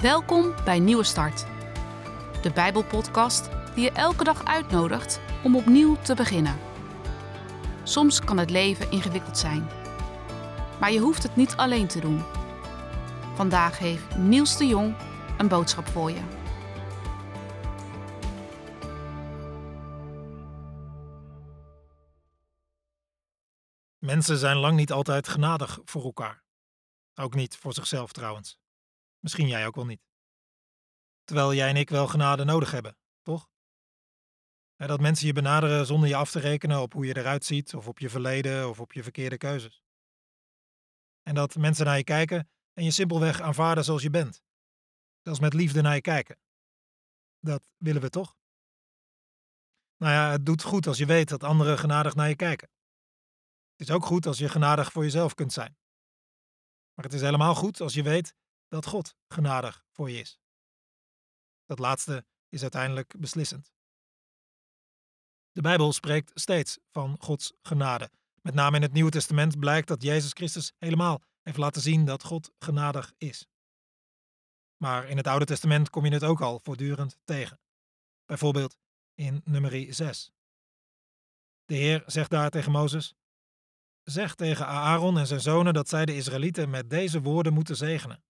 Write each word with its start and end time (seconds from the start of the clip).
Welkom 0.00 0.54
bij 0.64 0.78
Nieuwe 0.78 1.04
Start, 1.04 1.46
de 2.42 2.50
Bijbelpodcast 2.54 3.48
die 3.74 3.84
je 3.84 3.90
elke 3.90 4.24
dag 4.24 4.44
uitnodigt 4.44 5.20
om 5.44 5.56
opnieuw 5.56 5.96
te 5.96 6.14
beginnen. 6.14 6.58
Soms 7.82 8.20
kan 8.20 8.38
het 8.38 8.50
leven 8.50 8.90
ingewikkeld 8.90 9.38
zijn, 9.38 9.68
maar 10.80 10.92
je 10.92 10.98
hoeft 10.98 11.22
het 11.22 11.36
niet 11.36 11.56
alleen 11.56 11.86
te 11.86 12.00
doen. 12.00 12.22
Vandaag 13.34 13.78
heeft 13.78 14.16
Niels 14.16 14.56
de 14.56 14.66
Jong 14.66 14.96
een 15.38 15.48
boodschap 15.48 15.86
voor 15.86 16.10
je. 16.10 16.22
Mensen 23.98 24.36
zijn 24.36 24.56
lang 24.56 24.76
niet 24.76 24.92
altijd 24.92 25.28
genadig 25.28 25.78
voor 25.84 26.04
elkaar. 26.04 26.42
Ook 27.14 27.34
niet 27.34 27.56
voor 27.56 27.72
zichzelf 27.72 28.12
trouwens. 28.12 28.59
Misschien 29.20 29.46
jij 29.46 29.66
ook 29.66 29.74
wel 29.74 29.86
niet. 29.86 30.02
Terwijl 31.24 31.54
jij 31.54 31.68
en 31.68 31.76
ik 31.76 31.90
wel 31.90 32.06
genade 32.06 32.44
nodig 32.44 32.70
hebben, 32.70 32.96
toch? 33.22 33.48
Dat 34.76 35.00
mensen 35.00 35.26
je 35.26 35.32
benaderen 35.32 35.86
zonder 35.86 36.08
je 36.08 36.16
af 36.16 36.30
te 36.30 36.38
rekenen 36.38 36.80
op 36.80 36.92
hoe 36.92 37.06
je 37.06 37.16
eruit 37.16 37.44
ziet, 37.44 37.74
of 37.74 37.88
op 37.88 37.98
je 37.98 38.10
verleden, 38.10 38.68
of 38.68 38.80
op 38.80 38.92
je 38.92 39.02
verkeerde 39.02 39.36
keuzes. 39.36 39.82
En 41.22 41.34
dat 41.34 41.54
mensen 41.54 41.84
naar 41.84 41.96
je 41.96 42.04
kijken 42.04 42.50
en 42.72 42.84
je 42.84 42.90
simpelweg 42.90 43.40
aanvaarden 43.40 43.84
zoals 43.84 44.02
je 44.02 44.10
bent. 44.10 44.42
Zelfs 45.22 45.40
met 45.40 45.54
liefde 45.54 45.80
naar 45.80 45.94
je 45.94 46.00
kijken. 46.00 46.38
Dat 47.38 47.70
willen 47.76 48.02
we 48.02 48.10
toch? 48.10 48.36
Nou 49.96 50.12
ja, 50.12 50.30
het 50.30 50.46
doet 50.46 50.62
goed 50.62 50.86
als 50.86 50.98
je 50.98 51.06
weet 51.06 51.28
dat 51.28 51.44
anderen 51.44 51.78
genadig 51.78 52.14
naar 52.14 52.28
je 52.28 52.36
kijken. 52.36 52.70
Het 53.76 53.88
is 53.88 53.94
ook 53.94 54.04
goed 54.04 54.26
als 54.26 54.38
je 54.38 54.48
genadig 54.48 54.92
voor 54.92 55.02
jezelf 55.02 55.34
kunt 55.34 55.52
zijn. 55.52 55.76
Maar 56.94 57.04
het 57.04 57.14
is 57.14 57.20
helemaal 57.20 57.54
goed 57.54 57.80
als 57.80 57.94
je 57.94 58.02
weet 58.02 58.34
dat 58.70 58.86
God 58.86 59.14
genadig 59.28 59.84
voor 59.90 60.10
je 60.10 60.18
is. 60.18 60.38
Dat 61.66 61.78
laatste 61.78 62.24
is 62.48 62.62
uiteindelijk 62.62 63.14
beslissend. 63.18 63.72
De 65.52 65.60
Bijbel 65.60 65.92
spreekt 65.92 66.30
steeds 66.34 66.78
van 66.90 67.16
Gods 67.20 67.52
genade. 67.62 68.10
Met 68.42 68.54
name 68.54 68.76
in 68.76 68.82
het 68.82 68.92
Nieuwe 68.92 69.10
Testament 69.10 69.58
blijkt 69.58 69.88
dat 69.88 70.02
Jezus 70.02 70.32
Christus 70.32 70.72
helemaal 70.78 71.22
heeft 71.42 71.56
laten 71.56 71.82
zien 71.82 72.04
dat 72.04 72.24
God 72.24 72.50
genadig 72.58 73.12
is. 73.16 73.46
Maar 74.76 75.08
in 75.08 75.16
het 75.16 75.26
Oude 75.26 75.44
Testament 75.44 75.90
kom 75.90 76.04
je 76.04 76.12
het 76.12 76.24
ook 76.24 76.40
al 76.40 76.60
voortdurend 76.62 77.18
tegen. 77.24 77.60
Bijvoorbeeld 78.24 78.76
in 79.14 79.40
nummer 79.44 79.94
6. 79.94 80.32
De 81.64 81.74
Heer 81.74 82.02
zegt 82.06 82.30
daar 82.30 82.50
tegen 82.50 82.72
Mozes: 82.72 83.14
Zeg 84.02 84.34
tegen 84.34 84.66
Aaron 84.66 85.18
en 85.18 85.26
zijn 85.26 85.40
zonen 85.40 85.74
dat 85.74 85.88
zij 85.88 86.04
de 86.04 86.16
Israëlieten 86.16 86.70
met 86.70 86.90
deze 86.90 87.20
woorden 87.20 87.52
moeten 87.52 87.76
zegenen. 87.76 88.22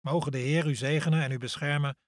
Mogen 0.00 0.32
de 0.32 0.38
Heer 0.38 0.66
u 0.66 0.74
zegenen 0.74 1.22
en 1.22 1.30
u 1.30 1.38
beschermen. 1.38 1.98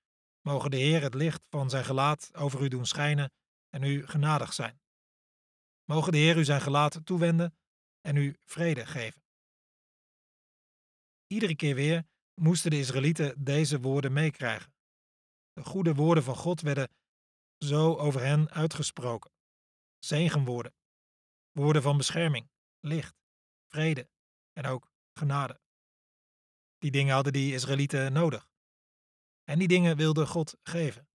Mogen 0.41 0.71
de 0.71 0.77
Heer 0.77 1.03
het 1.03 1.15
licht 1.15 1.43
van 1.51 1.71
zijn 1.71 1.85
gelaat 1.85 2.35
over 2.35 2.63
u 2.63 2.69
doen 2.69 2.87
schijnen 2.87 3.33
en 3.69 3.83
u 3.83 4.07
genadig 4.07 4.53
zijn. 4.53 4.81
Mogen 5.85 6.13
de 6.13 6.19
Heer 6.19 6.37
u 6.37 6.45
zijn 6.45 6.61
gelaat 6.61 7.01
toewenden 7.05 7.57
en 8.01 8.17
u 8.17 8.37
vrede 8.39 8.87
geven. 8.87 9.23
Iedere 11.27 11.57
keer 11.57 11.75
weer 11.75 12.05
moesten 12.35 12.71
de 12.71 12.79
Israëlieten 12.79 13.45
deze 13.45 13.81
woorden 13.81 14.13
meekrijgen. 14.13 14.75
De 15.53 15.65
goede 15.65 15.95
woorden 15.95 16.25
van 16.25 16.37
God 16.37 16.61
werden 16.61 16.89
zo 17.59 17.97
over 17.97 18.21
hen 18.21 18.51
uitgesproken. 18.51 19.31
Zegenwoorden, 19.99 20.75
woorden 21.53 21.83
van 21.83 21.97
bescherming, 21.97 22.51
licht, 22.81 23.15
vrede 23.69 24.09
en 24.53 24.67
ook 24.67 24.91
genade. 25.13 25.61
Die 26.83 26.91
dingen 26.91 27.15
hadden 27.15 27.33
die 27.33 27.55
Israëlieten 27.55 28.13
nodig. 28.13 28.49
En 29.45 29.59
die 29.59 29.69
dingen 29.69 29.97
wilde 29.97 30.27
God 30.27 30.57
geven. 30.63 31.09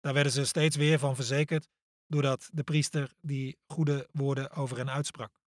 Daar 0.00 0.14
werden 0.14 0.32
ze 0.32 0.44
steeds 0.44 0.76
weer 0.76 0.98
van 0.98 1.14
verzekerd 1.14 1.68
doordat 2.06 2.48
de 2.52 2.62
priester 2.62 3.14
die 3.20 3.58
goede 3.66 4.08
woorden 4.12 4.50
over 4.50 4.76
hen 4.76 4.90
uitsprak. 4.90 5.40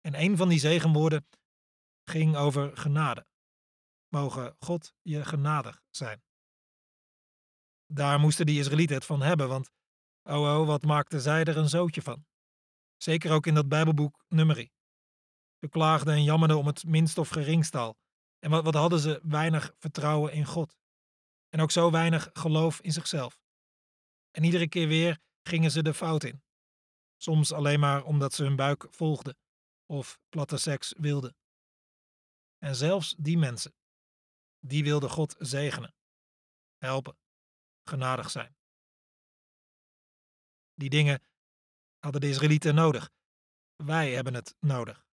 En 0.00 0.20
een 0.20 0.36
van 0.36 0.48
die 0.48 0.58
zegenwoorden 0.58 1.26
ging 2.04 2.36
over 2.36 2.76
genade. 2.76 3.26
Mogen 4.08 4.56
God 4.58 4.94
je 5.02 5.24
genadig 5.24 5.82
zijn. 5.90 6.22
Daar 7.86 8.20
moesten 8.20 8.46
die 8.46 8.58
Israëlieten 8.58 8.96
het 8.96 9.04
van 9.04 9.22
hebben, 9.22 9.48
want 9.48 9.70
oh 10.22 10.58
oh, 10.58 10.66
wat 10.66 10.82
maakten 10.82 11.20
zij 11.20 11.44
er 11.44 11.56
een 11.56 11.68
zootje 11.68 12.02
van. 12.02 12.26
Zeker 12.96 13.32
ook 13.32 13.46
in 13.46 13.54
dat 13.54 13.68
Bijbelboek 13.68 14.24
Numeri. 14.28 14.70
Ze 15.60 15.68
klaagden 15.68 16.14
en 16.14 16.24
jammerden 16.24 16.58
om 16.58 16.66
het 16.66 16.84
minst 16.84 17.18
of 17.18 17.28
geringst 17.28 17.74
al. 17.74 17.98
En 18.38 18.50
wat, 18.50 18.64
wat 18.64 18.74
hadden 18.74 19.00
ze 19.00 19.20
weinig 19.22 19.74
vertrouwen 19.78 20.32
in 20.32 20.44
God. 20.44 20.76
En 21.48 21.60
ook 21.60 21.70
zo 21.70 21.90
weinig 21.90 22.30
geloof 22.32 22.80
in 22.80 22.92
zichzelf. 22.92 23.40
En 24.30 24.44
iedere 24.44 24.68
keer 24.68 24.88
weer 24.88 25.18
gingen 25.42 25.70
ze 25.70 25.82
de 25.82 25.94
fout 25.94 26.24
in. 26.24 26.42
Soms 27.16 27.52
alleen 27.52 27.80
maar 27.80 28.04
omdat 28.04 28.32
ze 28.32 28.42
hun 28.42 28.56
buik 28.56 28.86
volgden 28.90 29.36
of 29.86 30.18
platte 30.28 30.56
seks 30.56 30.94
wilden. 30.96 31.36
En 32.58 32.74
zelfs 32.74 33.14
die 33.18 33.38
mensen, 33.38 33.74
die 34.58 34.84
wilden 34.84 35.10
God 35.10 35.34
zegenen, 35.38 35.94
helpen, 36.78 37.18
genadig 37.84 38.30
zijn. 38.30 38.56
Die 40.74 40.90
dingen 40.90 41.22
hadden 41.98 42.20
de 42.20 42.28
Israëlieten 42.28 42.74
nodig. 42.74 43.10
Wij 43.76 44.12
hebben 44.12 44.34
het 44.34 44.54
nodig. 44.60 45.08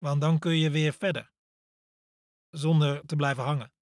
Want 0.00 0.20
dan 0.20 0.38
kun 0.38 0.56
je 0.56 0.70
weer 0.70 0.92
verder, 0.92 1.32
zonder 2.50 3.06
te 3.06 3.16
blijven 3.16 3.44
hangen. 3.44 3.72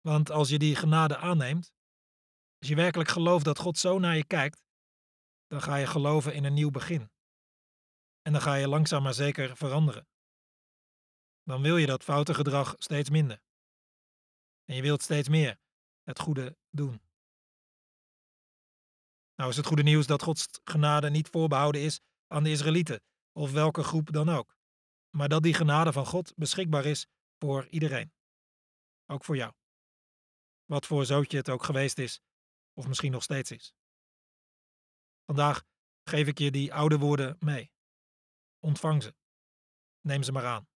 Want 0.00 0.30
als 0.30 0.48
je 0.48 0.58
die 0.58 0.76
genade 0.76 1.16
aanneemt, 1.16 1.72
als 2.58 2.68
je 2.68 2.74
werkelijk 2.74 3.10
gelooft 3.10 3.44
dat 3.44 3.58
God 3.58 3.78
zo 3.78 3.98
naar 3.98 4.16
je 4.16 4.24
kijkt, 4.24 4.64
dan 5.46 5.62
ga 5.62 5.76
je 5.76 5.86
geloven 5.86 6.34
in 6.34 6.44
een 6.44 6.54
nieuw 6.54 6.70
begin. 6.70 7.10
En 8.22 8.32
dan 8.32 8.42
ga 8.42 8.54
je 8.54 8.68
langzaam 8.68 9.02
maar 9.02 9.14
zeker 9.14 9.56
veranderen. 9.56 10.08
Dan 11.42 11.62
wil 11.62 11.76
je 11.76 11.86
dat 11.86 12.04
foute 12.04 12.34
gedrag 12.34 12.74
steeds 12.78 13.10
minder. 13.10 13.42
En 14.64 14.74
je 14.74 14.82
wilt 14.82 15.02
steeds 15.02 15.28
meer 15.28 15.58
het 16.02 16.18
goede 16.18 16.56
doen. 16.70 17.00
Nou 19.34 19.50
is 19.50 19.56
het 19.56 19.66
goede 19.66 19.82
nieuws 19.82 20.06
dat 20.06 20.22
Gods 20.22 20.46
genade 20.64 21.10
niet 21.10 21.28
voorbehouden 21.28 21.80
is 21.80 22.00
aan 22.26 22.42
de 22.42 22.50
Israëlieten 22.50 23.02
of 23.32 23.52
welke 23.52 23.82
groep 23.82 24.12
dan 24.12 24.28
ook, 24.28 24.57
maar 25.10 25.28
dat 25.28 25.42
die 25.42 25.54
genade 25.54 25.92
van 25.92 26.06
God 26.06 26.32
beschikbaar 26.36 26.84
is 26.84 27.06
voor 27.38 27.66
iedereen. 27.66 28.12
Ook 29.06 29.24
voor 29.24 29.36
jou. 29.36 29.52
Wat 30.64 30.86
voor 30.86 31.04
zootje 31.04 31.36
het 31.36 31.48
ook 31.48 31.62
geweest 31.62 31.98
is, 31.98 32.20
of 32.72 32.86
misschien 32.86 33.12
nog 33.12 33.22
steeds 33.22 33.50
is. 33.50 33.74
Vandaag 35.24 35.64
geef 36.04 36.26
ik 36.26 36.38
je 36.38 36.50
die 36.50 36.74
oude 36.74 36.98
woorden 36.98 37.36
mee. 37.40 37.72
Ontvang 38.58 39.02
ze. 39.02 39.14
Neem 40.00 40.22
ze 40.22 40.32
maar 40.32 40.46
aan. 40.46 40.68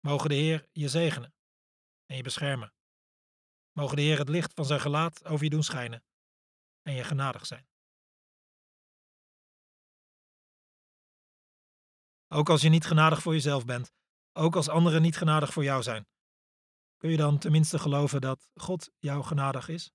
Mogen 0.00 0.28
de 0.28 0.34
Heer 0.34 0.68
je 0.72 0.88
zegenen 0.88 1.34
en 2.06 2.16
je 2.16 2.22
beschermen. 2.22 2.74
Mogen 3.72 3.96
de 3.96 4.02
Heer 4.02 4.18
het 4.18 4.28
licht 4.28 4.54
van 4.54 4.64
zijn 4.64 4.80
gelaat 4.80 5.24
over 5.24 5.44
je 5.44 5.50
doen 5.50 5.62
schijnen 5.62 6.04
en 6.82 6.94
je 6.94 7.04
genadig 7.04 7.46
zijn. 7.46 7.68
Ook 12.28 12.48
als 12.48 12.62
je 12.62 12.68
niet 12.68 12.84
genadig 12.84 13.22
voor 13.22 13.32
jezelf 13.32 13.64
bent, 13.64 13.92
ook 14.32 14.56
als 14.56 14.68
anderen 14.68 15.02
niet 15.02 15.16
genadig 15.16 15.52
voor 15.52 15.64
jou 15.64 15.82
zijn, 15.82 16.06
kun 16.96 17.10
je 17.10 17.16
dan 17.16 17.38
tenminste 17.38 17.78
geloven 17.78 18.20
dat 18.20 18.48
God 18.54 18.90
jou 18.98 19.24
genadig 19.24 19.68
is? 19.68 19.92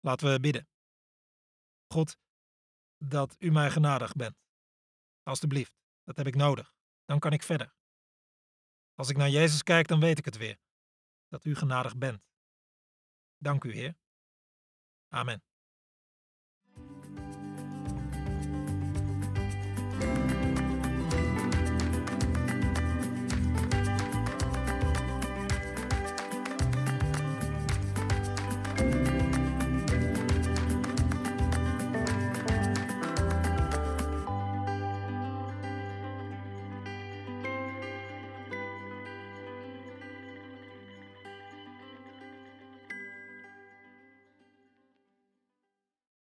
Laten 0.00 0.32
we 0.32 0.40
bidden. 0.40 0.68
God, 1.86 2.18
dat 2.96 3.36
u 3.38 3.50
mij 3.50 3.70
genadig 3.70 4.12
bent. 4.12 4.36
Alsjeblieft, 5.22 5.74
dat 6.04 6.16
heb 6.16 6.26
ik 6.26 6.34
nodig. 6.34 6.74
Dan 7.04 7.18
kan 7.18 7.32
ik 7.32 7.42
verder. 7.42 7.74
Als 8.94 9.08
ik 9.08 9.16
naar 9.16 9.30
Jezus 9.30 9.62
kijk, 9.62 9.88
dan 9.88 10.00
weet 10.00 10.18
ik 10.18 10.24
het 10.24 10.36
weer. 10.36 10.58
Dat 11.28 11.44
u 11.44 11.54
genadig 11.54 11.96
bent. 11.96 12.22
Dank 13.36 13.64
u, 13.64 13.72
Heer. 13.72 13.98
Amen. 15.08 15.49